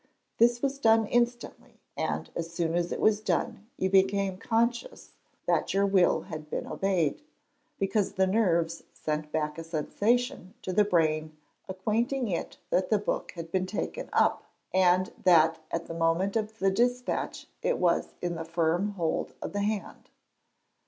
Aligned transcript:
This 0.39 0.63
was 0.63 0.79
done 0.79 1.05
instantly; 1.05 1.79
and 1.95 2.31
as 2.35 2.51
soon 2.51 2.73
as 2.73 2.91
it 2.91 2.99
was 2.99 3.21
done 3.21 3.67
you 3.77 3.87
became 3.87 4.35
conscious 4.37 5.13
that 5.45 5.75
your 5.75 5.85
will 5.85 6.21
had 6.21 6.49
been 6.49 6.65
obeyed 6.65 7.21
because 7.77 8.13
the 8.13 8.25
nerves 8.25 8.81
sent 8.93 9.31
back 9.31 9.59
a 9.59 9.63
sensation 9.63 10.55
to 10.63 10.73
the 10.73 10.83
brain 10.83 11.37
acquainting 11.69 12.29
it 12.29 12.57
that 12.71 12.89
the 12.89 12.97
book 12.97 13.33
had 13.33 13.51
been 13.51 13.67
taken 13.67 14.09
up, 14.11 14.43
and 14.73 15.13
that 15.23 15.59
at 15.69 15.85
the 15.85 15.93
moment 15.93 16.35
of 16.35 16.57
the 16.57 16.71
dispatch 16.71 17.45
it 17.61 17.77
was 17.77 18.15
in 18.23 18.33
the 18.33 18.43
firm 18.43 18.93
hold 18.93 19.35
of 19.39 19.53
the 19.53 19.61
hand. 19.61 20.09